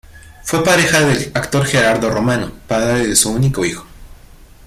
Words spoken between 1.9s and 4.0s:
Romano, padre de su único hijo.